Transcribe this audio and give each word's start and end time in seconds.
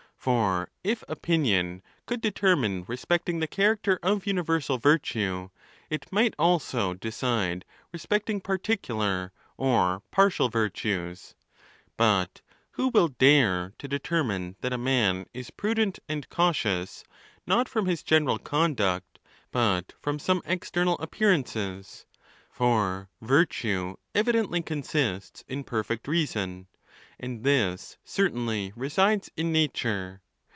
For 0.21 0.69
if 0.83 1.03
opinion 1.07 1.81
could 2.05 2.21
determine 2.21 2.85
respecting 2.87 3.39
the 3.39 3.47
character 3.47 3.97
of 4.03 4.27
universal 4.27 4.77
virtue, 4.77 5.49
it 5.89 6.11
might 6.11 6.35
also 6.37 6.93
decide 6.93 7.65
respecting 7.91 8.39
particular 8.39 9.31
or_ 9.57 10.01
partial 10.11 10.47
virtues. 10.47 11.33
But 11.97 12.41
who 12.73 12.89
will 12.89 13.07
dare 13.07 13.73
to 13.79 13.87
determine 13.87 14.57
that 14.61 14.71
a 14.73 14.77
man: 14.77 15.25
is 15.33 15.49
prudent 15.49 15.97
and 16.07 16.29
cautious, 16.29 17.03
not 17.47 17.67
from 17.67 17.87
his 17.87 18.03
general 18.03 18.37
conduct, 18.37 19.17
but 19.51 19.91
from 19.99 20.19
some 20.19 20.43
external 20.45 20.99
appearances? 20.99 22.05
For 22.51 23.09
virtue. 23.23 23.95
evidently 24.13 24.61
con 24.61 24.83
sists 24.83 25.43
in 25.47 25.63
perfect 25.63 26.07
reason, 26.07 26.67
and 27.23 27.43
this 27.43 27.97
certainly 28.03 28.73
resides 28.75 29.29
in 29.37 29.51
nature. 29.51 30.19